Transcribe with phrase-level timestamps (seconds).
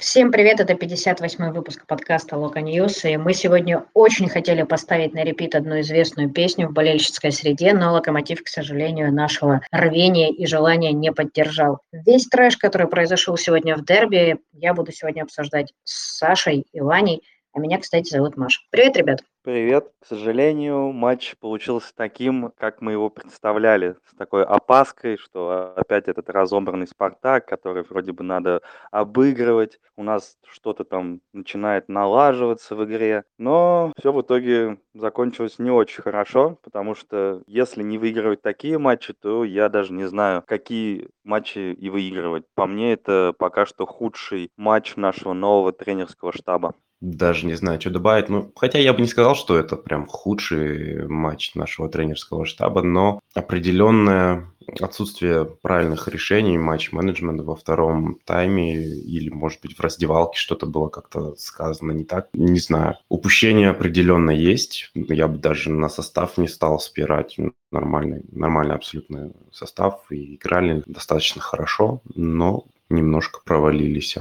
[0.00, 5.22] Всем привет, это 58-й выпуск подкаста Loko News, и мы сегодня очень хотели поставить на
[5.24, 10.94] repeat одну известную песню в болельщической среде, но Локомотив, к сожалению, нашего рвения и желания
[10.94, 11.80] не поддержал.
[11.92, 17.22] Весь трэш, который произошел сегодня в дерби, я буду сегодня обсуждать с Сашей и Ваней,
[17.52, 18.60] а меня, кстати, зовут Маша.
[18.70, 19.20] Привет, ребят!
[19.42, 19.90] Привет.
[20.00, 26.28] К сожалению, матч получился таким, как мы его представляли, с такой опаской, что опять этот
[26.28, 28.60] разобранный «Спартак», который вроде бы надо
[28.90, 35.70] обыгрывать, у нас что-то там начинает налаживаться в игре, но все в итоге закончилось не
[35.70, 41.08] очень хорошо, потому что если не выигрывать такие матчи, то я даже не знаю, какие
[41.24, 42.44] матчи и выигрывать.
[42.54, 46.74] По мне, это пока что худший матч нашего нового тренерского штаба.
[47.00, 48.28] Даже не знаю, что добавить.
[48.28, 53.20] Ну, хотя я бы не сказал, что это прям худший матч нашего тренерского штаба, но
[53.34, 54.46] определенное
[54.80, 61.34] отсутствие правильных решений, матч-менеджмента во втором тайме или, может быть, в раздевалке что-то было как-то
[61.36, 62.96] сказано не так, не знаю.
[63.08, 64.90] Упущение определенно есть.
[64.94, 67.36] Я бы даже на состав не стал спирать.
[67.72, 74.16] Нормальный, нормальный абсолютно состав и играли достаточно хорошо, но немножко провалились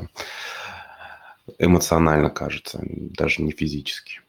[1.58, 4.22] эмоционально, кажется, даже не физически.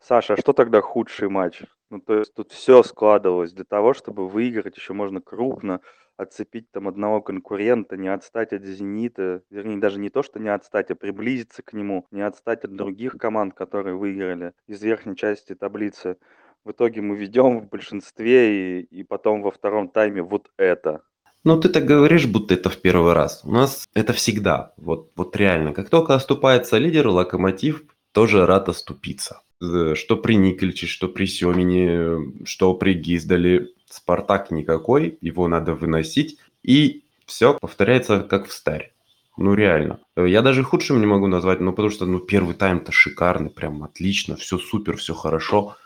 [0.00, 1.62] Саша, а что тогда худший матч?
[1.90, 5.80] Ну, то есть тут все складывалось для того, чтобы выиграть еще можно крупно,
[6.16, 10.90] отцепить там одного конкурента, не отстать от «Зенита», вернее, даже не то, что не отстать,
[10.90, 16.18] а приблизиться к нему, не отстать от других команд, которые выиграли из верхней части таблицы.
[16.64, 21.02] В итоге мы ведем в большинстве, и, и потом во втором тайме вот это.
[21.48, 23.40] Ну, ты так говоришь, будто это в первый раз.
[23.42, 24.74] У нас это всегда.
[24.76, 25.72] Вот, вот реально.
[25.72, 29.40] Как только оступается лидер, локомотив тоже рад оступиться.
[29.58, 33.68] Что при Никольче, что при Семине, что при Гиздале.
[33.88, 36.38] Спартак никакой, его надо выносить.
[36.62, 38.92] И все повторяется как в старе.
[39.38, 40.00] Ну, реально.
[40.18, 44.36] Я даже худшим не могу назвать, ну, потому что, ну, первый тайм-то шикарный, прям отлично,
[44.36, 45.76] все супер, все хорошо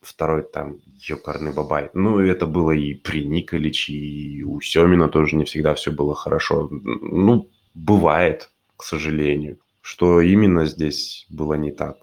[0.00, 1.90] второй там ёкарный бабай.
[1.94, 6.68] Ну, это было и при Николиче, и у Семина тоже не всегда все было хорошо.
[6.70, 9.58] Ну, бывает, к сожалению.
[9.80, 11.96] Что именно здесь было не так,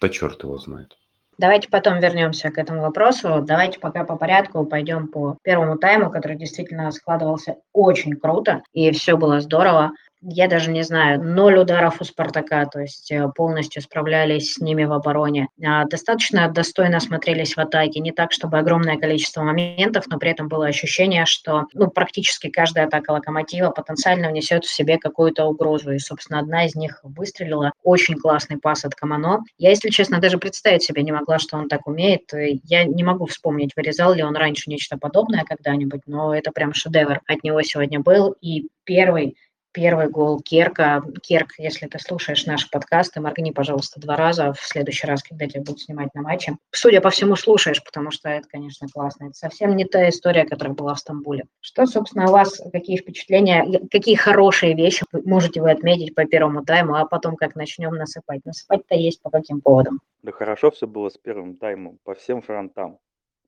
[0.00, 0.96] да черт его знает.
[1.38, 3.44] Давайте потом вернемся к этому вопросу.
[3.46, 9.16] Давайте пока по порядку пойдем по первому тайму, который действительно складывался очень круто, и все
[9.16, 14.54] было здорово я даже не знаю, ноль ударов у «Спартака», то есть э, полностью справлялись
[14.54, 15.48] с ними в обороне.
[15.64, 20.48] А, достаточно достойно смотрелись в атаке, не так, чтобы огромное количество моментов, но при этом
[20.48, 25.98] было ощущение, что ну, практически каждая атака «Локомотива» потенциально внесет в себе какую-то угрозу, и,
[25.98, 27.72] собственно, одна из них выстрелила.
[27.84, 29.44] Очень классный пас от Камано.
[29.56, 32.32] Я, если честно, даже представить себе не могла, что он так умеет.
[32.64, 37.20] Я не могу вспомнить, вырезал ли он раньше нечто подобное когда-нибудь, но это прям шедевр
[37.26, 38.34] от него сегодня был.
[38.40, 39.36] И первый
[39.78, 41.04] первый гол Керка.
[41.22, 45.60] Керк, если ты слушаешь наши подкасты, моргни, пожалуйста, два раза в следующий раз, когда тебя
[45.60, 46.56] будут снимать на матче.
[46.72, 49.26] Судя по всему, слушаешь, потому что это, конечно, классно.
[49.26, 51.44] Это совсем не та история, которая была в Стамбуле.
[51.60, 56.96] Что, собственно, у вас, какие впечатления, какие хорошие вещи можете вы отметить по первому тайму,
[56.96, 58.44] а потом как начнем насыпать?
[58.44, 60.00] Насыпать-то есть по каким поводам?
[60.24, 62.98] Да хорошо все было с первым таймом, по всем фронтам.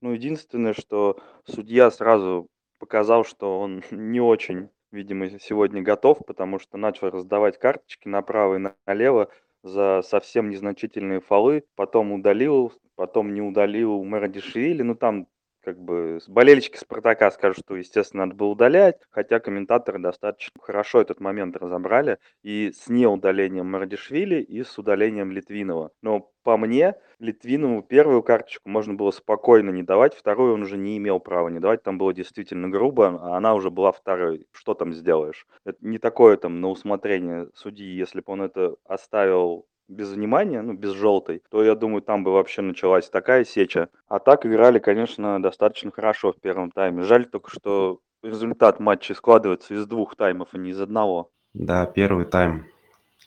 [0.01, 2.47] Ну, единственное, что судья сразу
[2.79, 8.73] показал, что он не очень видимо, сегодня готов, потому что начал раздавать карточки направо и
[8.87, 9.31] налево
[9.63, 15.27] за совсем незначительные фолы, потом удалил, потом не удалил Мерадишвили, ну там
[15.63, 21.21] как бы болельщики Спартака скажут, что, естественно, надо было удалять, хотя комментаторы достаточно хорошо этот
[21.21, 25.93] момент разобрали и с неудалением Мардишвили, и с удалением Литвинова.
[26.03, 30.97] Но по мне, Литвинову первую карточку можно было спокойно не давать, вторую он уже не
[30.97, 34.47] имел права не давать, там было действительно грубо, а она уже была второй.
[34.53, 35.47] Что там сделаешь?
[35.65, 40.73] Это не такое там на усмотрение судьи, если бы он это оставил без внимания, ну,
[40.73, 43.89] без желтой, то, я думаю, там бы вообще началась такая сеча.
[44.09, 47.03] А так играли, конечно, достаточно хорошо в первом тайме.
[47.03, 51.31] Жаль только, что результат матча складывается из двух таймов, а не из одного.
[51.55, 52.67] Да, первый тайм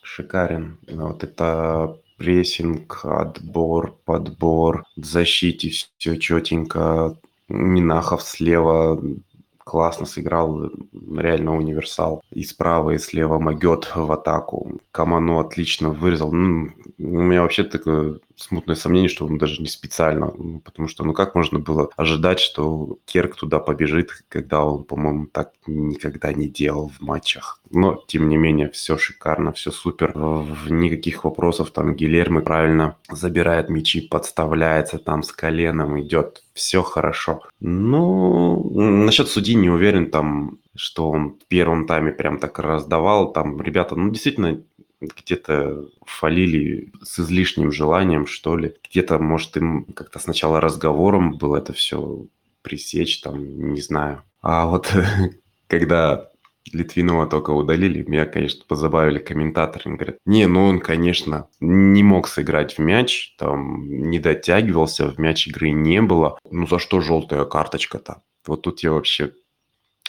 [0.01, 0.79] шикарен.
[0.89, 7.17] Вот это прессинг, отбор, подбор, в защите все четенько.
[7.49, 9.01] Минахов слева
[9.63, 10.71] классно сыграл,
[11.15, 12.21] реально универсал.
[12.31, 14.79] И справа, и слева Магет в атаку.
[14.91, 16.31] Каману отлично вырезал.
[16.31, 20.33] Ну, у меня вообще такое смутное сомнение, что он даже не специально.
[20.37, 25.27] Ну, потому что, ну как можно было ожидать, что Керк туда побежит, когда он, по-моему,
[25.27, 27.59] так никогда не делал в матчах.
[27.69, 30.15] Но, тем не менее, все шикарно, все супер.
[30.69, 31.71] Никаких вопросов.
[31.71, 36.43] Там Гилермо правильно забирает мячи, подставляется там с коленом, идет.
[36.53, 37.41] Все хорошо.
[37.59, 43.33] Ну, насчет судьи не уверен, там, что он в первом тайме прям так раздавал.
[43.33, 44.61] Там ребята, ну, действительно,
[45.01, 48.75] где-то фалили с излишним желанием, что ли.
[48.89, 52.27] Где-то, может, им как-то сначала разговором было это все
[52.61, 54.23] пресечь, там, не знаю.
[54.41, 54.93] А вот
[55.67, 56.29] когда
[56.71, 59.83] Литвинова только удалили, меня, конечно, позабавили комментаторы.
[59.85, 65.19] Они говорят, не, ну он, конечно, не мог сыграть в мяч, там не дотягивался, в
[65.19, 66.37] мяч игры не было.
[66.49, 68.21] Ну за что желтая карточка-то?
[68.45, 69.33] Вот тут я вообще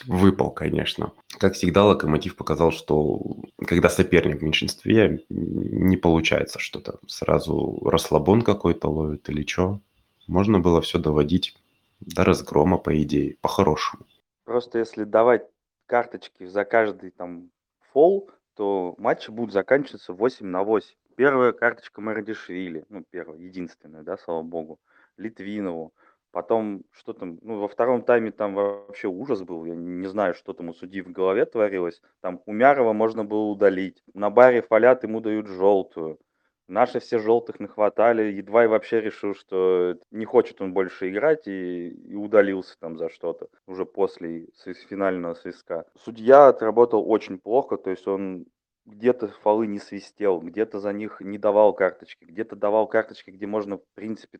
[0.05, 1.11] выпал, конечно.
[1.37, 3.21] Как всегда, Локомотив показал, что
[3.65, 6.99] когда соперник в меньшинстве, не получается что-то.
[7.07, 9.79] Сразу расслабон какой-то ловит или что.
[10.27, 11.55] Можно было все доводить
[11.99, 14.05] до разгрома, по идее, по-хорошему.
[14.43, 15.43] Просто если давать
[15.85, 17.51] карточки за каждый там
[17.91, 20.95] фол, то матчи будут заканчиваться 8 на 8.
[21.15, 24.79] Первая карточка Марадишвили, ну, первая, единственная, да, слава богу,
[25.17, 25.93] Литвинову.
[26.31, 29.63] Потом, что там, ну, во втором тайме там вообще ужас был.
[29.63, 32.01] Я не знаю, что там у судьи в голове творилось.
[32.19, 34.03] Там Умярова можно было удалить.
[34.13, 36.19] На баре фалят, ему дают желтую.
[36.67, 38.31] Наши все желтых нахватали.
[38.31, 43.09] Едва и вообще решил, что не хочет он больше играть и, и удалился там за
[43.09, 43.47] что-то.
[43.67, 44.47] Уже после
[44.89, 45.85] финального свистка.
[45.97, 47.77] Судья отработал очень плохо.
[47.77, 48.45] То есть он
[48.85, 53.77] где-то фолы не свистел, где-то за них не давал карточки, где-то давал карточки, где можно,
[53.77, 54.39] в принципе,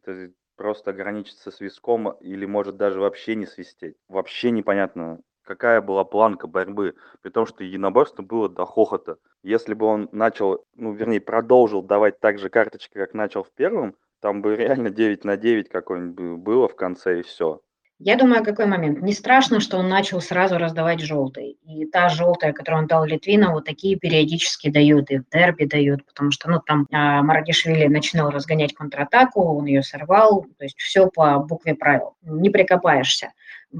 [0.55, 3.95] просто ограничиться свистком или может даже вообще не свистеть.
[4.07, 9.17] Вообще непонятно, какая была планка борьбы, при том, что единоборство было до хохота.
[9.43, 13.95] Если бы он начал, ну, вернее, продолжил давать так же карточки, как начал в первом,
[14.19, 17.61] там бы реально 9 на 9 какое-нибудь было в конце и все.
[17.97, 19.01] Я думаю, какой момент.
[19.01, 21.53] Не страшно, что он начал сразу раздавать желтые.
[21.65, 26.31] И та желтая, которую он дал Литвинову, такие периодически дают, и в дерби дают, потому
[26.31, 31.39] что, ну, там а, Марагишвили начинал разгонять контратаку, он ее сорвал, то есть все по
[31.39, 32.15] букве правил.
[32.23, 33.31] Не прикопаешься.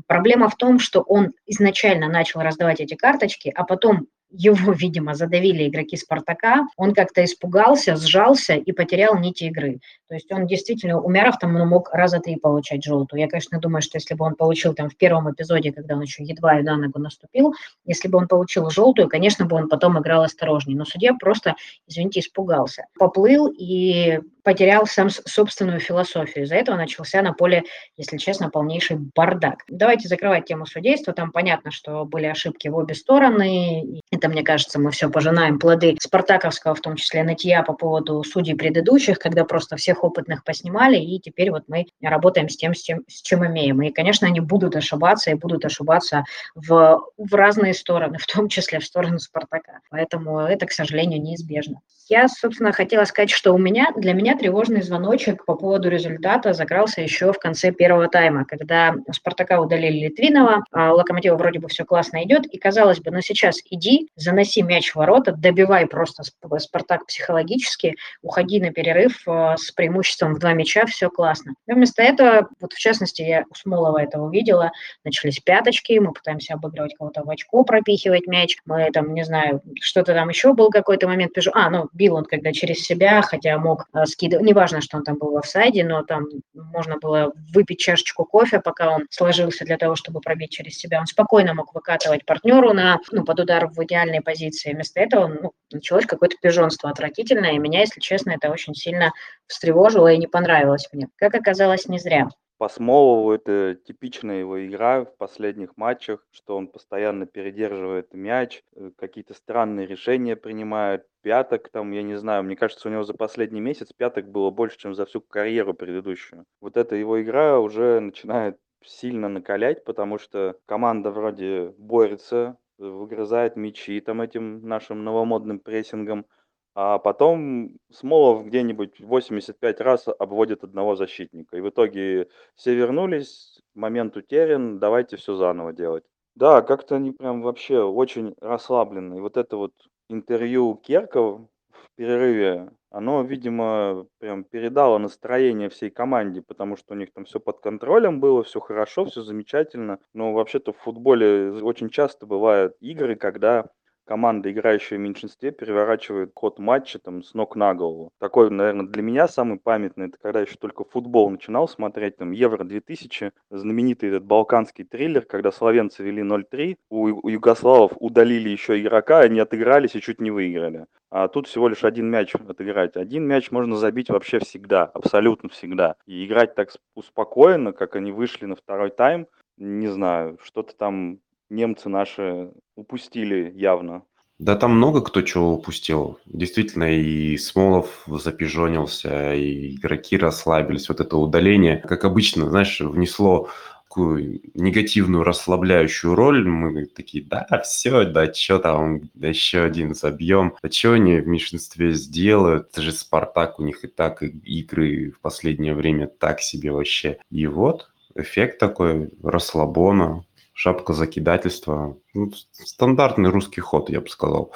[0.08, 5.68] Проблема в том, что он изначально начал раздавать эти карточки, а потом его, видимо, задавили
[5.68, 9.80] игроки «Спартака», он как-то испугался, сжался и потерял нити игры.
[10.08, 13.22] То есть он действительно, Умяров там мог раза три получать желтую.
[13.22, 16.24] Я, конечно, думаю, что если бы он получил там в первом эпизоде, когда он еще
[16.24, 17.54] едва и на ногу наступил,
[17.86, 20.78] если бы он получил желтую, конечно бы он потом играл осторожнее.
[20.78, 21.56] Но судья просто,
[21.88, 22.86] извините, испугался.
[22.98, 26.46] Поплыл и потерял сам собственную философию.
[26.46, 27.64] Из-за этого начался на поле,
[27.98, 29.64] если честно, полнейший бардак.
[29.68, 31.14] Давайте закрывать тему судейства.
[31.14, 34.02] Там понятно, что были ошибки в обе стороны.
[34.12, 38.54] Это, мне кажется, мы все пожинаем плоды спартаковского, в том числе нытья по поводу судей
[38.56, 43.02] предыдущих, когда просто всех опытных поснимали, и теперь вот мы работаем с тем, с чем,
[43.08, 43.82] с чем имеем.
[43.82, 48.80] И, конечно, они будут ошибаться, и будут ошибаться в, в разные стороны, в том числе
[48.80, 49.80] в сторону Спартака.
[49.90, 51.82] Поэтому это, к сожалению, неизбежно.
[52.08, 57.02] Я, собственно, хотела сказать, что у меня, для меня тревожный звоночек по поводу результата закрался
[57.02, 62.24] еще в конце первого тайма, когда Спартака удалили Литвинова, а Локомотива вроде бы все классно
[62.24, 66.24] идет, и казалось бы, ну сейчас иди, заноси мяч в ворота, добивай просто
[66.58, 71.54] Спартак психологически, уходи на перерыв а, с преимуществом в два мяча, все классно.
[71.68, 74.72] Но вместо этого, вот в частности, я у Смолова это увидела,
[75.04, 80.14] начались пяточки, мы пытаемся обыгрывать кого-то в очко, пропихивать мяч, мы там, не знаю, что-то
[80.14, 83.88] там еще был какой-то момент, пишу, а, ну, бил он когда через себя, хотя мог
[83.94, 88.26] э, скидывать, неважно, что он там был в офсайде, но там можно было выпить чашечку
[88.26, 91.00] кофе, пока он сложился для того, чтобы пробить через себя.
[91.00, 94.74] Он спокойно мог выкатывать партнеру на, ну, под удар в идеальной позиции.
[94.74, 99.12] Вместо этого ну, началось какое-то пижонство отвратительное, и меня, если честно, это очень сильно
[99.48, 101.08] встревожило и не понравилось мне.
[101.18, 102.30] Как оказалось, не зря.
[102.58, 108.92] По Смолову это типичная его игра в последних матчах, что он постоянно передерживает мяч, э,
[108.96, 113.60] какие-то странные решения принимает, пяток там, я не знаю, мне кажется, у него за последний
[113.60, 116.46] месяц пяток было больше, чем за всю карьеру предыдущую.
[116.62, 124.00] Вот эта его игра уже начинает сильно накалять, потому что команда вроде борется, выгрызает мячи
[124.00, 126.26] там этим нашим новомодным прессингом,
[126.76, 131.56] а потом Смолов где-нибудь 85 раз обводит одного защитника.
[131.58, 136.04] И в итоге все вернулись, момент утерян, давайте все заново делать.
[136.36, 139.18] Да, как-то они прям вообще очень расслаблены.
[139.18, 139.72] И вот это вот
[140.10, 147.14] интервью Керкова в перерыве, оно, видимо, прям передало настроение всей команде, потому что у них
[147.14, 150.00] там все под контролем было, все хорошо, все замечательно.
[150.14, 153.70] Но вообще-то в футболе очень часто бывают игры, когда
[154.06, 158.12] команда, играющая в меньшинстве, переворачивает ход матча там с ног на голову.
[158.20, 163.32] Такой, наверное, для меня самый памятный, это когда еще только футбол начинал смотреть, там, Евро-2000,
[163.50, 169.40] знаменитый этот балканский триллер, когда словенцы вели 0-3, у, у югославов удалили еще игрока, они
[169.40, 170.86] отыгрались и чуть не выиграли.
[171.10, 172.98] А тут всего лишь один мяч отыграть.
[172.98, 175.96] Один мяч можно забить вообще всегда, абсолютно всегда.
[176.06, 181.20] И играть так успокоенно, как они вышли на второй тайм, не знаю, что-то там
[181.50, 184.04] немцы наши упустили явно.
[184.38, 186.20] Да там много кто чего упустил.
[186.26, 190.90] Действительно, и Смолов запижонился, и игроки расслабились.
[190.90, 193.50] Вот это удаление, как обычно, знаешь, внесло
[193.96, 196.46] такую негативную расслабляющую роль.
[196.46, 200.56] Мы такие, да, все, да, что там, да еще один забьем.
[200.62, 202.68] Да что они в меньшинстве сделают?
[202.72, 207.20] Это же Спартак, у них и так игры в последнее время так себе вообще.
[207.32, 210.26] И вот эффект такой расслабона,
[210.56, 211.98] шапка закидательства.
[212.14, 214.54] Ну, стандартный русский ход, я бы сказал.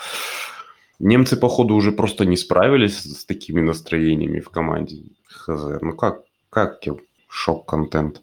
[0.98, 5.04] Немцы, походу, уже просто не справились с такими настроениями в команде.
[5.28, 5.82] Хз.
[5.82, 6.82] Ну как, как
[7.28, 8.22] шок-контент?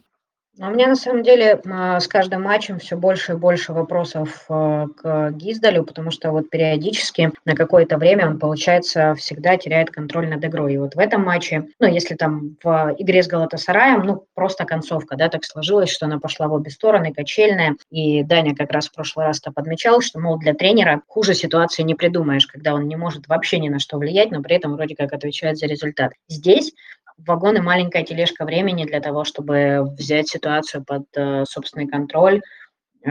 [0.59, 4.45] А у меня на самом деле а, с каждым матчем все больше и больше вопросов
[4.49, 10.27] а, к Гиздалю, потому что вот периодически на какое-то время он, получается, всегда теряет контроль
[10.27, 10.73] над игрой.
[10.73, 15.15] И вот в этом матче, ну, если там в игре с Галатасараем, ну, просто концовка,
[15.15, 18.95] да, так сложилось, что она пошла в обе стороны, качельная, и Даня как раз в
[18.95, 23.27] прошлый раз-то подмечал, что, мол, для тренера хуже ситуации не придумаешь, когда он не может
[23.27, 26.13] вообще ни на что влиять, но при этом вроде как отвечает за результат.
[26.27, 26.73] Здесь
[27.17, 32.41] вагон и маленькая тележка времени для того, чтобы взять ситуацию под э, собственный контроль,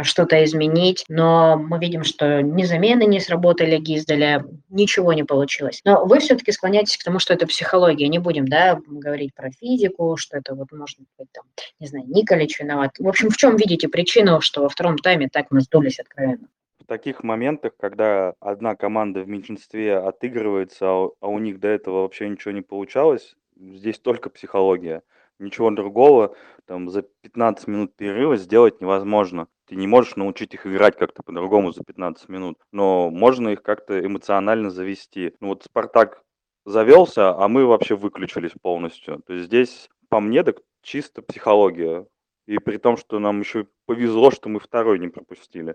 [0.02, 5.80] что-то изменить, но мы видим, что ни замены не сработали Гиздаля, ничего не получилось.
[5.84, 8.08] Но вы все-таки склоняетесь к тому, что это психология.
[8.08, 11.44] Не будем, да, говорить про физику, что это вот может быть там,
[11.80, 12.92] не знаю, Николич виноват.
[12.98, 16.48] В общем, в чем видите причину, что во втором тайме так мы сдулись откровенно?
[16.80, 22.02] В таких моментах, когда одна команда в меньшинстве отыгрывается, а, а у них до этого
[22.02, 25.02] вообще ничего не получалось, здесь только психология.
[25.38, 26.34] Ничего другого
[26.66, 29.48] там за 15 минут перерыва сделать невозможно.
[29.66, 34.04] Ты не можешь научить их играть как-то по-другому за 15 минут, но можно их как-то
[34.04, 35.34] эмоционально завести.
[35.40, 36.22] Ну вот Спартак
[36.64, 39.22] завелся, а мы вообще выключились полностью.
[39.26, 42.06] То есть здесь, по мне, так чисто психология.
[42.46, 45.74] И при том, что нам еще повезло, что мы второй не пропустили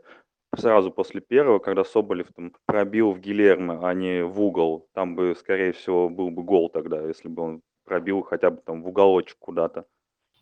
[0.56, 5.36] сразу после первого, когда Соболев там пробил в Гилермо, а не в угол, там бы,
[5.38, 7.62] скорее всего, был бы гол тогда, если бы он
[7.92, 9.84] пробил хотя бы там в уголочек куда-то.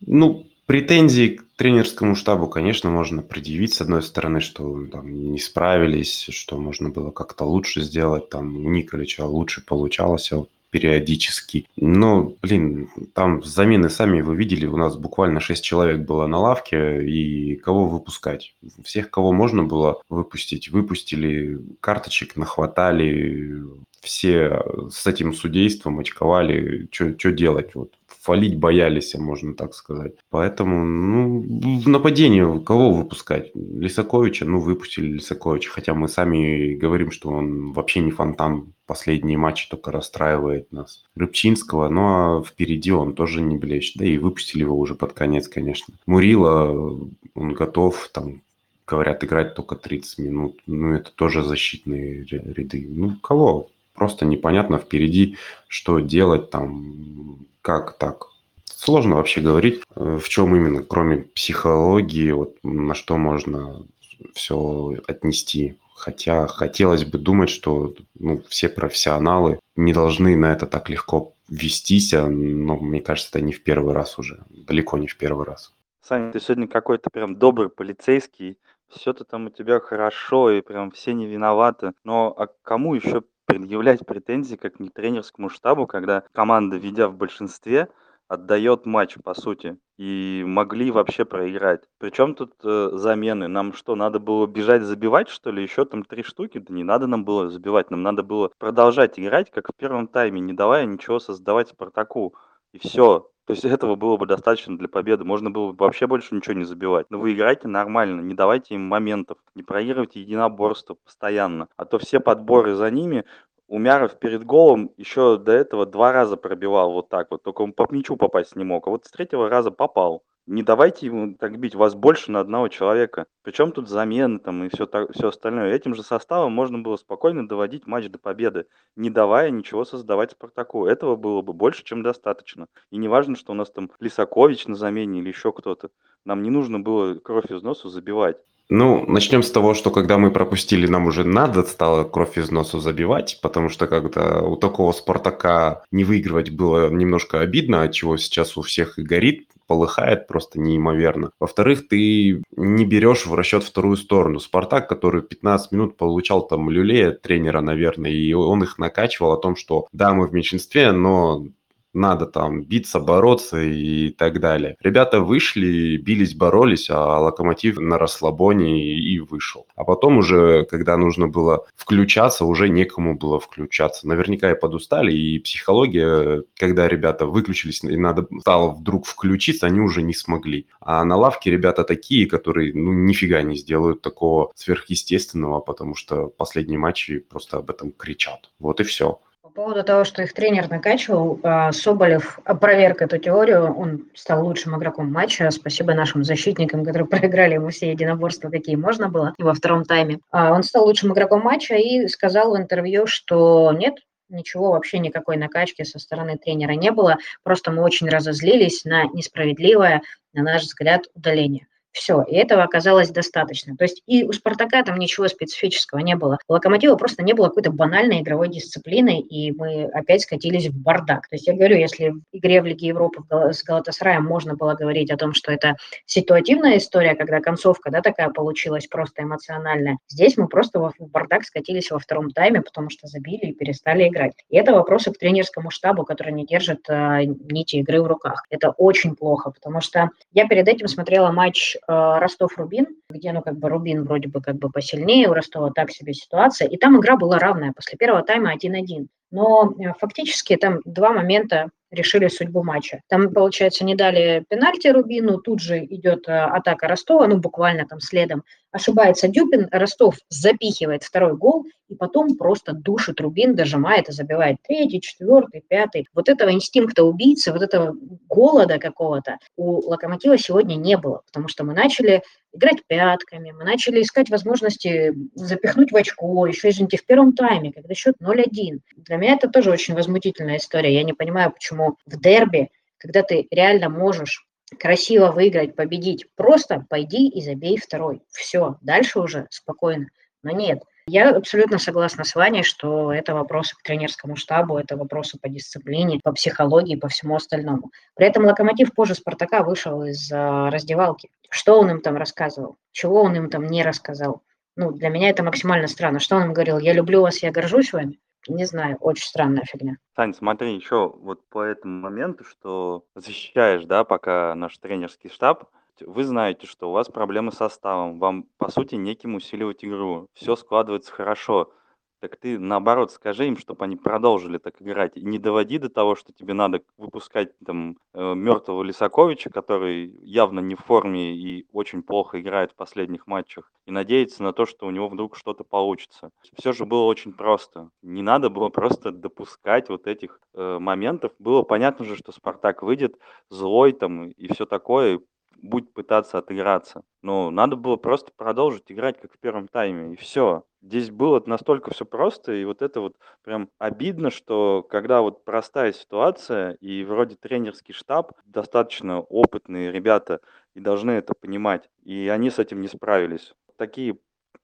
[0.02, 6.28] Ну, претензии к тренерскому штабу, конечно, можно предъявить, с одной стороны, что там не справились,
[6.30, 10.32] что можно было как-то лучше сделать, там у Николича лучше получалось,
[10.70, 11.66] периодически.
[11.76, 17.04] Но, блин, там замены сами вы видели, у нас буквально 6 человек было на лавке,
[17.04, 18.54] и кого выпускать?
[18.84, 23.64] Всех, кого можно было выпустить, выпустили, карточек нахватали,
[24.02, 30.14] все с этим судейством очковали, что делать, вот фалить боялись, можно так сказать.
[30.30, 31.42] Поэтому, ну,
[31.80, 33.52] в нападении кого выпускать?
[33.56, 39.70] Лисаковича, ну, выпустили Лисаковича, хотя мы сами говорим, что он вообще не фонтан, последние матчи
[39.70, 41.06] только расстраивает нас.
[41.16, 45.48] Рыбчинского, ну, а впереди он тоже не блещет, да и выпустили его уже под конец,
[45.48, 45.94] конечно.
[46.06, 47.00] Мурила,
[47.36, 48.42] он готов, там,
[48.86, 52.86] говорят, играть только 30 минут, ну, это тоже защитные ряды.
[52.90, 53.70] Ну, кого?
[54.00, 55.36] Просто непонятно впереди,
[55.68, 58.28] что делать там, как так.
[58.64, 63.86] Сложно вообще говорить, э, в чем именно, кроме психологии, вот на что можно
[64.34, 65.78] все отнести.
[65.96, 72.14] Хотя хотелось бы думать, что ну, все профессионалы не должны на это так легко вестись,
[72.14, 75.74] а, но мне кажется, это не в первый раз уже, далеко не в первый раз.
[76.02, 81.14] Саня, ты сегодня какой-то прям добрый полицейский, все-то там у тебя хорошо, и прям все
[81.14, 81.92] не виноваты.
[82.06, 87.90] Но а кому еще предъявлять претензии как не тренерскому штабу, когда команда, ведя в большинстве,
[88.28, 91.82] отдает матч, по сути, и могли вообще проиграть.
[91.98, 93.48] Причем тут э, замены?
[93.48, 96.60] Нам что, надо было бежать забивать, что ли, еще там три штуки?
[96.60, 100.40] Да не надо нам было забивать, нам надо было продолжать играть, как в первом тайме,
[100.42, 102.36] не давая ничего создавать Спартаку.
[102.72, 103.32] И все.
[103.50, 105.24] То есть этого было бы достаточно для победы.
[105.24, 107.08] Можно было бы вообще больше ничего не забивать.
[107.10, 111.68] Но вы играете нормально, не давайте им моментов, не проигрывайте единоборство постоянно.
[111.76, 113.26] А то все подборы за ними,
[113.70, 117.88] Умяров перед голом еще до этого два раза пробивал вот так вот, только он по
[117.92, 118.88] мячу попасть не мог.
[118.88, 120.24] А вот с третьего раза попал.
[120.48, 123.28] Не давайте ему так бить, вас больше на одного человека.
[123.44, 125.72] Причем тут замены там и все, так, все остальное.
[125.72, 130.88] Этим же составом можно было спокойно доводить матч до победы, не давая ничего создавать Спартаку.
[130.88, 132.66] Этого было бы больше, чем достаточно.
[132.90, 135.92] И не важно, что у нас там Лисакович на замене или еще кто-то.
[136.26, 138.38] Нам не нужно было кровь из носу забивать.
[138.72, 142.80] Ну, начнем с того, что когда мы пропустили, нам уже надо стало кровь из носу
[142.80, 148.58] забивать, потому что как-то у такого Спартака не выигрывать было немножко обидно, от чего сейчас
[148.58, 151.32] у всех и горит, полыхает просто неимоверно.
[151.40, 154.40] Во-вторых, ты не берешь в расчет вторую сторону.
[154.40, 159.56] Спартак, который 15 минут получал там люлея тренера, наверное, и он их накачивал о том,
[159.56, 161.46] что да, мы в меньшинстве, но
[161.94, 164.76] надо там биться, бороться и так далее.
[164.82, 169.68] Ребята вышли, бились, боролись, а Локомотив на расслабоне и вышел.
[169.76, 174.08] А потом уже, когда нужно было включаться, уже некому было включаться.
[174.08, 180.02] Наверняка и подустали, и психология, когда ребята выключились и надо стало вдруг включиться, они уже
[180.02, 180.68] не смогли.
[180.82, 186.80] А на лавке ребята такие, которые ну нифига не сделают такого сверхъестественного, потому что последние
[186.80, 188.50] матчи просто об этом кричат.
[188.60, 189.20] Вот и все.
[189.50, 194.78] По поводу того, что их тренер накачивал, а, Соболев опроверг эту теорию, он стал лучшим
[194.78, 199.86] игроком матча, спасибо нашим защитникам, которые проиграли ему все единоборства, какие можно было во втором
[199.86, 200.20] тайме.
[200.30, 203.96] А, он стал лучшим игроком матча и сказал в интервью, что нет,
[204.30, 210.04] ничего вообще никакой накачки со стороны тренера не было, просто мы очень разозлились на несправедливое,
[210.32, 211.66] на наш взгляд, удаление.
[211.92, 213.76] Все, и этого оказалось достаточно.
[213.76, 216.38] То есть и у «Спартака» там ничего специфического не было.
[216.48, 221.28] У «Локомотива» просто не было какой-то банальной игровой дисциплины, и мы опять скатились в бардак.
[221.28, 225.10] То есть я говорю, если в игре в Лиге Европы с «Галатасараем» можно было говорить
[225.12, 230.48] о том, что это ситуативная история, когда концовка да, такая получилась просто эмоциональная, здесь мы
[230.48, 234.34] просто в бардак скатились во втором тайме, потому что забили и перестали играть.
[234.50, 238.46] И это вопросы к тренерскому штабу, который не держит э, нити игры в руках.
[238.50, 243.70] Это очень плохо, потому что я перед этим смотрела матч Ростов-Рубин, где, ну, как бы
[243.70, 247.40] Рубин вроде бы как бы посильнее, у Ростова так себе ситуация, и там игра была
[247.40, 249.08] равная, после первого тайма 1-1.
[249.32, 253.02] Но э, фактически там два момента решили судьбу матча.
[253.08, 258.00] Там, получается, не дали пенальти Рубину, тут же идет э, атака Ростова, ну, буквально там
[258.00, 258.44] следом.
[258.72, 265.02] Ошибается Дюпин, Ростов запихивает второй гол, и потом просто душит Рубин, дожимает и забивает третий,
[265.02, 266.08] четвертый, пятый.
[266.14, 267.96] Вот этого инстинкта убийцы, вот этого
[268.28, 272.22] голода какого-то у Локомотива сегодня не было, потому что мы начали
[272.54, 277.96] играть пятками, мы начали искать возможности запихнуть в очко, еще, извините, в первом тайме, когда
[277.96, 278.80] счет 0-1.
[278.98, 280.94] Для меня это тоже очень возмутительная история.
[280.94, 284.46] Я не понимаю, почему в дерби, когда ты реально можешь
[284.78, 288.22] красиво выиграть, победить, просто пойди и забей второй.
[288.32, 290.08] Все, дальше уже спокойно.
[290.44, 295.40] Но нет, я абсолютно согласна с Ваней, что это вопросы к тренерскому штабу, это вопросы
[295.40, 297.92] по дисциплине, по психологии, по всему остальному.
[298.16, 301.30] При этом Локомотив позже Спартака вышел из а, раздевалки.
[301.50, 302.78] Что он им там рассказывал?
[302.92, 304.44] Чего он им там не рассказал?
[304.76, 306.20] Ну, для меня это максимально странно.
[306.20, 306.78] Что он им говорил?
[306.78, 308.20] Я люблю вас, я горжусь вами?
[308.48, 309.98] Не знаю, очень странная фигня.
[310.16, 315.66] Сань, смотри, еще вот по этому моменту, что защищаешь, да, пока наш тренерский штаб,
[316.02, 320.28] вы знаете, что у вас проблемы с составом, вам, по сути, неким усиливать игру.
[320.34, 321.74] Все складывается хорошо.
[322.20, 325.16] Так ты, наоборот, скажи им, чтобы они продолжили так играть.
[325.16, 330.60] И не доводи до того, что тебе надо выпускать там э, мертвого Лисаковича, который явно
[330.60, 334.86] не в форме и очень плохо играет в последних матчах, и надеяться на то, что
[334.86, 336.32] у него вдруг что-то получится.
[336.58, 337.90] Все же было очень просто.
[338.02, 341.32] Не надо было просто допускать вот этих э, моментов.
[341.40, 343.16] Было понятно же, что Спартак выйдет
[343.50, 345.22] злой там и все такое,
[345.62, 347.04] будет пытаться отыграться.
[347.22, 350.64] Но надо было просто продолжить играть, как в первом тайме, и все.
[350.82, 355.92] Здесь было настолько все просто, и вот это вот прям обидно, что когда вот простая
[355.92, 360.40] ситуация, и вроде тренерский штаб, достаточно опытные ребята,
[360.76, 363.54] и должны это понимать, и они с этим не справились.
[363.76, 364.18] Такие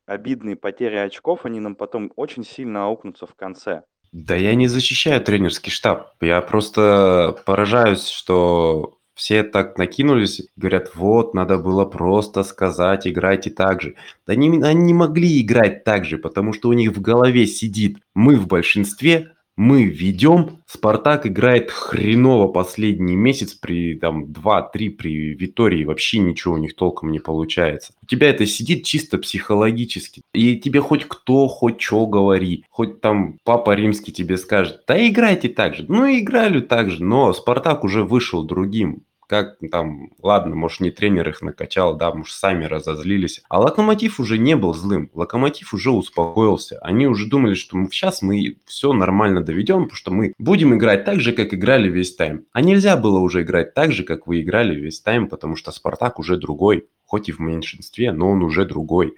[0.05, 3.83] обидные потери очков, они нам потом очень сильно аукнутся в конце.
[4.13, 6.13] Да я не защищаю тренерский штаб.
[6.21, 13.81] Я просто поражаюсь, что все так накинулись, говорят, вот, надо было просто сказать, играйте так
[13.81, 13.95] же.
[14.27, 17.97] Да они, они не могли играть так же, потому что у них в голове сидит,
[18.13, 25.85] мы в большинстве, мы ведем, Спартак играет хреново последний месяц при там 2-3 при Витории,
[25.85, 27.93] вообще ничего у них толком не получается.
[28.03, 30.21] У тебя это сидит чисто психологически.
[30.33, 35.47] И тебе хоть кто, хоть что говори, хоть там папа римский тебе скажет, да играйте
[35.47, 35.85] так же.
[35.87, 41.29] Ну играли так же, но Спартак уже вышел другим как там, ладно, может, не тренер
[41.29, 43.41] их накачал, да, может, сами разозлились.
[43.49, 45.09] А Локомотив уже не был злым.
[45.13, 46.79] Локомотив уже успокоился.
[46.79, 51.05] Они уже думали, что мы сейчас мы все нормально доведем, потому что мы будем играть
[51.05, 52.45] так же, как играли весь тайм.
[52.51, 56.19] А нельзя было уже играть так же, как вы играли весь тайм, потому что Спартак
[56.19, 56.87] уже другой.
[57.05, 59.15] Хоть и в меньшинстве, но он уже другой.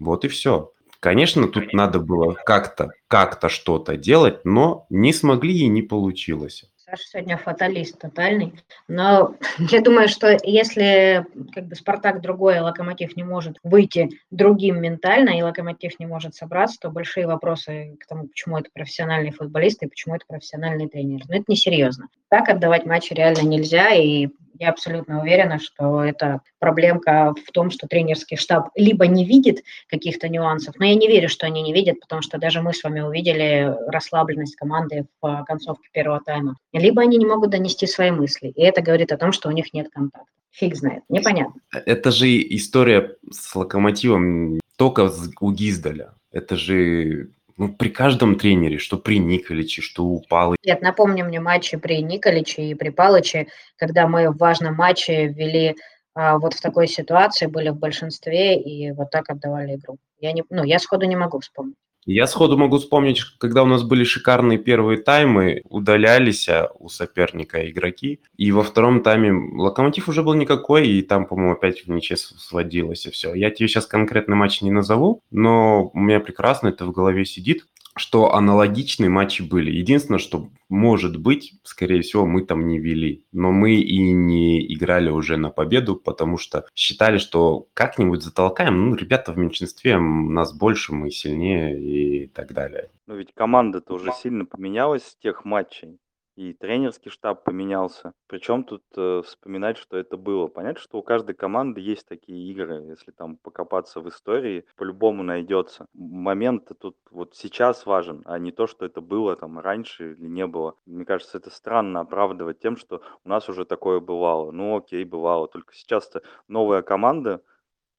[0.00, 0.72] Вот и все.
[1.04, 6.64] Конечно, тут надо было как-то, как-то что-то делать, но не смогли и не получилось.
[6.86, 8.52] Саша сегодня фаталист тотальный.
[8.88, 9.36] Но
[9.70, 15.40] я думаю, что если как бы Спартак другой, Локомотив не может выйти другим ментально, и
[15.40, 20.16] Локомотив не может собраться, то большие вопросы к тому, почему это профессиональный футболист и почему
[20.16, 21.22] это профессиональный тренер.
[21.26, 22.08] Но это несерьезно.
[22.28, 27.86] Так отдавать матчи реально нельзя, и я абсолютно уверена, что это проблемка в том, что
[27.86, 32.00] тренерский штаб либо не видит каких-то нюансов, но я не верю, что они не видят,
[32.00, 37.16] потому что даже мы с вами увидели расслабленность команды в концовке первого тайма, либо они
[37.16, 40.28] не могут донести свои мысли, и это говорит о том, что у них нет контакта.
[40.52, 41.60] Фиг знает, непонятно.
[41.72, 46.14] Это же история с локомотивом только у Гиздаля.
[46.30, 50.56] Это же ну, при каждом тренере, что при Николиче, что у Палы.
[50.64, 55.76] Нет, напомни мне матчи при Николиче и при Палыче, когда мы в важном матче ввели
[56.14, 59.98] а, вот в такой ситуации, были в большинстве и вот так отдавали игру.
[60.20, 61.76] Я, не, ну, я сходу не могу вспомнить.
[62.06, 67.70] Я сходу могу вспомнить, когда у нас были шикарные первые таймы, удалялись а, у соперника
[67.70, 72.16] игроки, и во втором тайме Локомотив уже был никакой, и там, по-моему, опять в ничье
[72.16, 73.34] сводилось и все.
[73.34, 77.66] Я тебе сейчас конкретный матч не назову, но у меня прекрасно это в голове сидит
[77.96, 79.70] что аналогичные матчи были.
[79.70, 83.24] Единственное, что может быть, скорее всего, мы там не вели.
[83.32, 88.90] Но мы и не играли уже на победу, потому что считали, что как-нибудь затолкаем.
[88.90, 92.90] Ну, ребята в меньшинстве, нас больше, мы сильнее и так далее.
[93.06, 95.98] Но ведь команда-то уже сильно поменялась с тех матчей
[96.36, 98.12] и тренерский штаб поменялся.
[98.26, 100.48] Причем тут э, вспоминать, что это было.
[100.48, 102.82] Понятно, что у каждой команды есть такие игры.
[102.88, 105.86] Если там покопаться в истории, по-любому найдется.
[105.94, 110.46] Момент тут вот сейчас важен, а не то, что это было там раньше или не
[110.46, 110.76] было.
[110.86, 114.50] Мне кажется, это странно оправдывать тем, что у нас уже такое бывало.
[114.50, 115.48] Ну окей, бывало.
[115.48, 117.42] Только сейчас-то новая команда,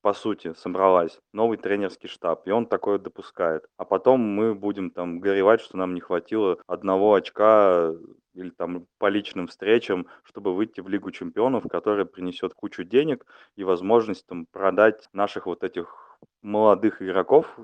[0.01, 3.65] по сути, собралась, новый тренерский штаб, и он такое допускает.
[3.77, 7.91] А потом мы будем там горевать, что нам не хватило одного очка
[8.35, 13.63] или там по личным встречам, чтобы выйти в Лигу чемпионов, которая принесет кучу денег и
[13.63, 17.57] возможность там продать наших вот этих молодых игроков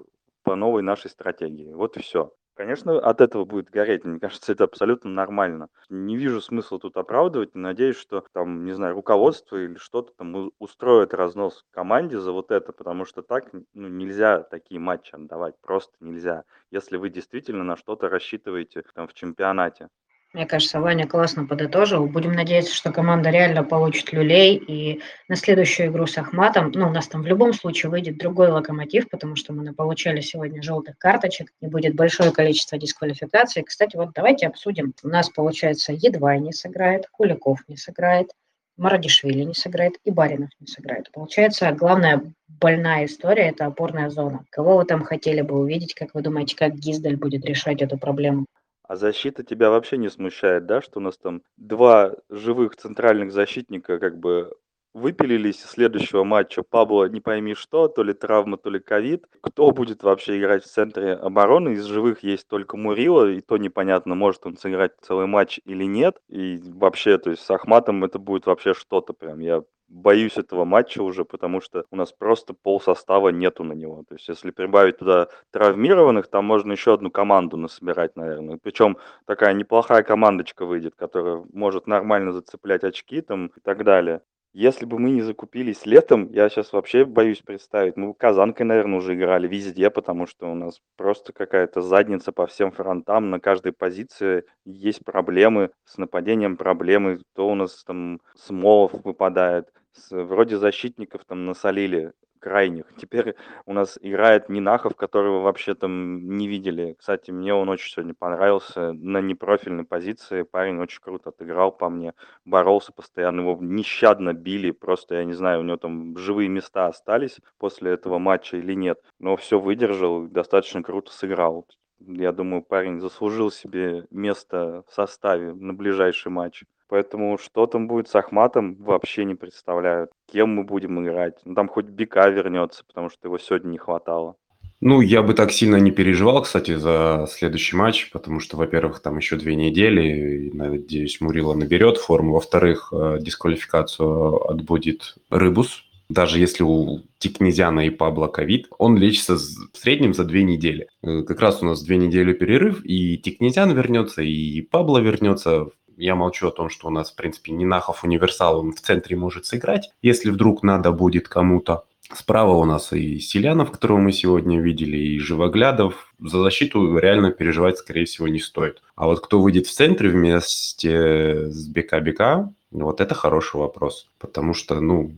[0.43, 1.73] по новой нашей стратегии.
[1.73, 2.34] Вот и все.
[2.53, 4.03] Конечно, от этого будет гореть.
[4.03, 5.69] Мне кажется, это абсолютно нормально.
[5.89, 7.55] Не вижу смысла тут оправдывать.
[7.55, 12.73] Надеюсь, что там, не знаю, руководство или что-то там устроит разнос команде за вот это,
[12.73, 15.55] потому что так ну, нельзя такие матчи отдавать.
[15.62, 16.43] Просто нельзя.
[16.71, 19.88] Если вы действительно на что-то рассчитываете там в чемпионате.
[20.33, 22.07] Мне кажется, Ваня классно подытожил.
[22.07, 24.55] Будем надеяться, что команда реально получит люлей.
[24.55, 28.47] И на следующую игру с Ахматом, ну, у нас там в любом случае выйдет другой
[28.47, 33.63] локомотив, потому что мы получали сегодня желтых карточек, и будет большое количество дисквалификаций.
[33.63, 34.93] Кстати, вот давайте обсудим.
[35.03, 38.31] У нас, получается, Едвай не сыграет, Куликов не сыграет,
[38.77, 41.11] Марадишвили не сыграет и Баринов не сыграет.
[41.11, 44.45] Получается, главная больная история– это опорная зона.
[44.49, 45.93] Кого вы там хотели бы увидеть?
[45.93, 48.45] Как вы думаете, как Гиздаль будет решать эту проблему?
[48.91, 53.99] А защита тебя вообще не смущает, да, что у нас там два живых центральных защитника
[53.99, 54.54] как бы
[54.93, 56.63] выпилились из следующего матча.
[56.63, 59.25] Пабло не пойми что, то ли травма, то ли ковид.
[59.41, 61.69] Кто будет вообще играть в центре обороны?
[61.69, 66.17] Из живых есть только Мурила, и то непонятно, может он сыграть целый матч или нет.
[66.30, 69.39] И вообще, то есть с Ахматом это будет вообще что-то прям.
[69.39, 74.04] Я боюсь этого матча уже, потому что у нас просто пол состава нету на него.
[74.08, 78.58] То есть, если прибавить туда травмированных, там можно еще одну команду насобирать, наверное.
[78.62, 84.21] Причем такая неплохая командочка выйдет, которая может нормально зацеплять очки там и так далее.
[84.53, 87.95] Если бы мы не закупились летом, я сейчас вообще боюсь представить.
[87.95, 92.71] Мы Казанкой, наверное, уже играли везде, потому что у нас просто какая-то задница по всем
[92.71, 93.29] фронтам.
[93.29, 97.21] На каждой позиции есть проблемы, с нападением проблемы.
[97.33, 102.11] То у нас там Смолов выпадает, с, вроде защитников там насолили
[102.41, 102.86] крайних.
[102.97, 106.95] Теперь у нас играет Нинахов, которого вообще там не видели.
[106.99, 108.91] Кстати, мне он очень сегодня понравился.
[108.93, 112.13] На непрофильной позиции парень очень круто отыграл по мне.
[112.43, 114.71] Боролся постоянно, его нещадно били.
[114.71, 118.99] Просто, я не знаю, у него там живые места остались после этого матча или нет.
[119.19, 121.67] Но все выдержал, достаточно круто сыграл.
[122.07, 126.63] Я думаю, парень заслужил себе место в составе на ближайший матч.
[126.87, 130.09] Поэтому что там будет с Ахматом, вообще не представляю.
[130.31, 131.39] Кем мы будем играть.
[131.45, 134.35] Ну, там хоть Бика вернется, потому что его сегодня не хватало.
[134.81, 139.17] Ну, я бы так сильно не переживал, кстати, за следующий матч, потому что, во-первых, там
[139.17, 142.33] еще две недели, и, надеюсь, Мурила наберет форму.
[142.33, 149.78] Во-вторых, э, дисквалификацию отбудет Рыбус, даже если у Тикнезяна и Пабло ковид, он лечится в
[149.78, 150.88] среднем за две недели.
[151.04, 156.15] Э, как раз у нас две недели перерыв, и Тикнезян вернется, и Пабло вернется я
[156.15, 159.91] молчу о том, что у нас, в принципе, Нинахов универсал, он в центре может сыграть.
[160.02, 165.19] Если вдруг надо будет кому-то Справа у нас и Селянов, которого мы сегодня видели, и
[165.19, 166.13] Живоглядов.
[166.19, 168.82] За защиту реально переживать, скорее всего, не стоит.
[168.95, 174.10] А вот кто выйдет в центре вместе с БК-БК, вот это хороший вопрос.
[174.19, 175.13] Потому что, ну,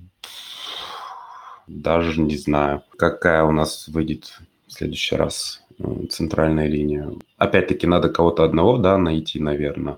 [1.68, 7.10] даже не знаю, какая у нас выйдет в следующий раз э, центральная линия.
[7.38, 9.98] Опять-таки, надо кого-то одного, да, найти, наверное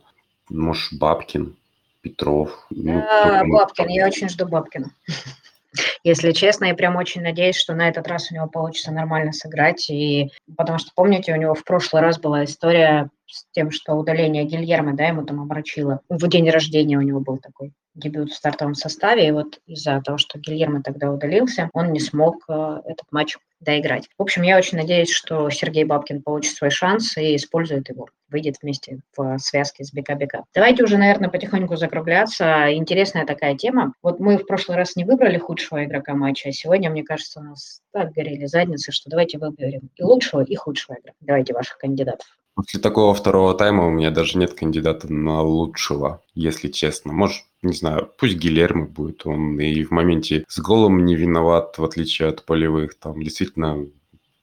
[0.50, 1.56] может, Бабкин
[2.02, 2.66] Петров.
[2.70, 4.92] Ну, да, Бабкин, я очень жду Бабкина.
[6.04, 9.90] Если честно, я прям очень надеюсь, что на этот раз у него получится нормально сыграть.
[9.90, 14.46] И потому что, помните, у него в прошлый раз была история с тем, что удаление
[14.46, 16.02] Гильермо, да, ему там обрачило.
[16.10, 20.18] В день рождения у него был такой дебют в стартовом составе, и вот из-за того,
[20.18, 24.10] что Гильермо тогда удалился, он не смог э, этот матч доиграть.
[24.18, 28.58] В общем, я очень надеюсь, что Сергей Бабкин получит свой шанс и использует его, выйдет
[28.62, 30.44] вместе в связке с БК-БК.
[30.54, 32.74] Давайте уже, наверное, потихоньку закругляться.
[32.74, 33.94] Интересная такая тема.
[34.04, 37.44] Вот мы в прошлый раз не выбрали худшего игрока матча, а сегодня, мне кажется, у
[37.44, 41.18] нас так горели задницы, что давайте выберем и лучшего, и худшего игрока.
[41.22, 42.28] Давайте ваших кандидатов.
[42.56, 47.12] После такого второго тайма у меня даже нет кандидата на лучшего, если честно.
[47.12, 51.84] Может, не знаю, пусть Гилермо будет, он и в моменте с голом не виноват, в
[51.84, 52.98] отличие от полевых.
[52.98, 53.86] Там действительно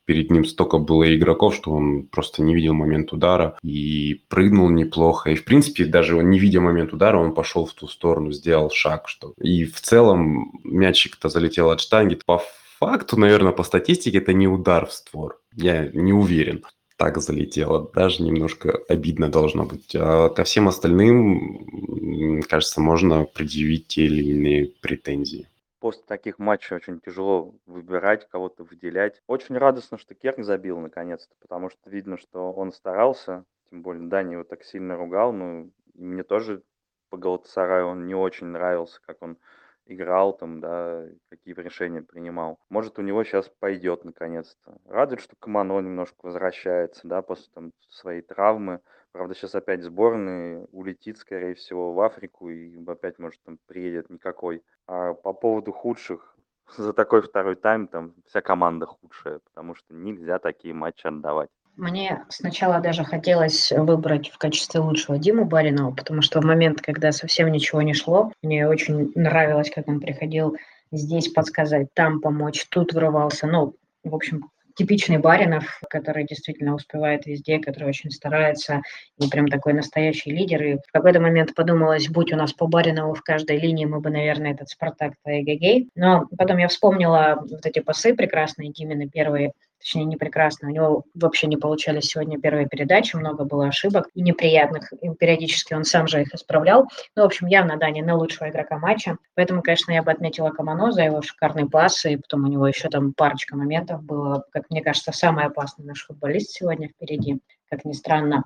[0.04, 5.30] перед ним столько было игроков, что он просто не видел момент удара и прыгнул неплохо.
[5.30, 8.70] И, в принципе, даже он не видя момент удара, он пошел в ту сторону, сделал
[8.70, 9.08] шаг.
[9.08, 9.32] Что...
[9.40, 12.18] И в целом мячик-то залетел от штанги.
[12.26, 12.42] По
[12.78, 15.40] факту, наверное, по статистике, это не удар в створ.
[15.54, 16.62] Я не уверен
[17.02, 17.90] так залетело.
[17.92, 19.96] Даже немножко обидно должно быть.
[19.96, 25.48] А ко всем остальным, кажется, можно предъявить те или иные претензии.
[25.80, 29.20] После таких матчей очень тяжело выбирать, кого-то выделять.
[29.26, 33.44] Очень радостно, что Керк забил наконец-то, потому что видно, что он старался.
[33.68, 35.32] Тем более Дани его так сильно ругал.
[35.32, 36.62] Ну, мне тоже
[37.10, 39.38] по Галатасараю он не очень нравился, как он
[39.86, 42.58] играл там, да, какие решения принимал.
[42.68, 44.78] Может, у него сейчас пойдет наконец-то.
[44.86, 48.80] Радует, что Камано немножко возвращается, да, после там своей травмы.
[49.12, 54.62] Правда, сейчас опять сборные улетит, скорее всего, в Африку и опять, может, там приедет никакой.
[54.86, 56.36] А по поводу худших,
[56.76, 61.50] за такой второй тайм там вся команда худшая, потому что нельзя такие матчи отдавать.
[61.76, 67.12] Мне сначала даже хотелось выбрать в качестве лучшего Диму Баринова, потому что в момент, когда
[67.12, 70.56] совсем ничего не шло, мне очень нравилось, как он приходил
[70.90, 73.46] здесь подсказать, там помочь, тут врывался.
[73.46, 78.82] Ну, в общем, типичный Баринов, который действительно успевает везде, который очень старается
[79.18, 80.62] и прям такой настоящий лидер.
[80.62, 84.10] И в какой-то момент подумалось, будь у нас по Баринову в каждой линии, мы бы,
[84.10, 85.88] наверное, этот Спартак-то эгегей.
[85.94, 89.52] Но потом я вспомнила вот эти пасы прекрасные Димины первые
[89.82, 90.68] точнее, не прекрасно.
[90.68, 94.92] У него вообще не получались сегодня первые передачи, много было ошибок и неприятных.
[94.92, 96.88] И периодически он сам же их исправлял.
[97.16, 99.16] Ну, в общем, явно, да, не на лучшего игрока матча.
[99.34, 102.88] Поэтому, конечно, я бы отметила Камано за его шикарные пасы, и потом у него еще
[102.88, 104.44] там парочка моментов было.
[104.52, 108.44] Как мне кажется, самый опасный наш футболист сегодня впереди, как ни странно.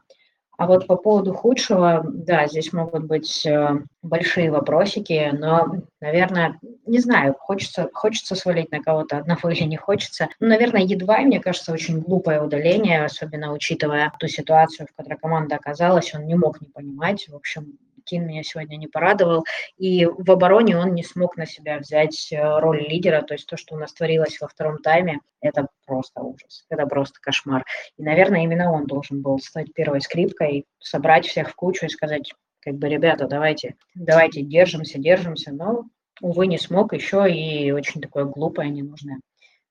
[0.59, 6.99] А вот по поводу худшего, да, здесь могут быть э, большие вопросики, но, наверное, не
[6.99, 10.29] знаю, хочется, хочется свалить на кого-то одного или не хочется.
[10.41, 15.57] Ну, наверное, едва, мне кажется, очень глупое удаление, особенно учитывая ту ситуацию, в которой команда
[15.57, 17.29] оказалась, он не мог не понимать.
[17.29, 19.45] В общем, Кин меня сегодня не порадовал.
[19.77, 23.23] И в обороне он не смог на себя взять э, роль лидера.
[23.23, 26.65] То есть то, что у нас творилось во втором тайме, это просто ужас.
[26.71, 27.65] Это просто кошмар.
[27.99, 32.33] И, наверное, именно он должен был стать первой скрипкой, собрать всех в кучу и сказать,
[32.61, 35.53] как бы, ребята, давайте, давайте держимся, держимся.
[35.53, 35.85] Но,
[36.21, 39.21] увы, не смог еще и очень такое глупое, ненужное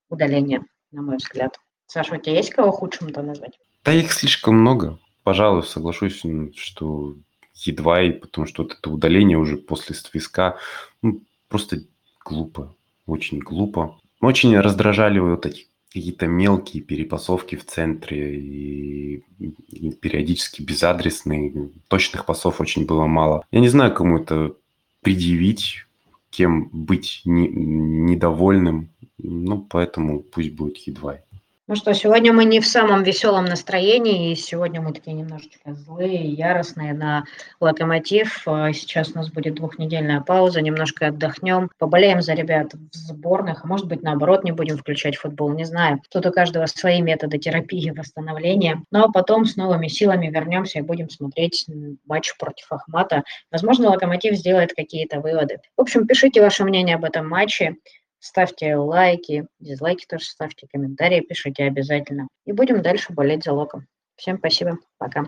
[0.09, 1.57] удаление, на мой взгляд.
[1.87, 3.57] Саша, у тебя есть кого худшим-то назвать?
[3.83, 4.99] Да их слишком много.
[5.23, 6.23] Пожалуй, соглашусь,
[6.55, 7.15] что
[7.55, 10.57] едва, и потому что вот это удаление уже после свиска,
[11.01, 11.83] ну, просто
[12.23, 13.99] глупо, очень глупо.
[14.21, 19.23] Очень раздражали вот эти какие-то мелкие перепасовки в центре и,
[19.69, 21.69] и периодически безадресные.
[21.87, 23.45] Точных пасов очень было мало.
[23.51, 24.55] Я не знаю, кому это
[25.01, 25.85] предъявить,
[26.31, 28.89] кем быть не, недовольным.
[29.17, 31.19] Ну, поэтому пусть будет едва.
[31.67, 36.23] Ну что, сегодня мы не в самом веселом настроении, и сегодня мы такие немножечко злые,
[36.23, 37.25] яростные на
[37.59, 38.43] локомотив.
[38.47, 43.67] А сейчас у нас будет двухнедельная пауза, немножко отдохнем, поболеем за ребят в сборных, а
[43.67, 46.03] может быть наоборот не будем включать футбол, не знаю.
[46.11, 48.83] Тут у каждого свои методы терапии, восстановления.
[48.93, 51.65] А потом с новыми силами вернемся и будем смотреть
[52.05, 53.23] матч против Ахмата.
[53.49, 55.57] Возможно, локомотив сделает какие-то выводы.
[55.75, 57.77] В общем, пишите ваше мнение об этом матче.
[58.25, 62.27] Ставьте лайки, дизлайки тоже ставьте, комментарии пишите обязательно.
[62.45, 63.85] И будем дальше болеть за локом.
[64.15, 64.79] Всем спасибо.
[64.97, 65.25] Пока.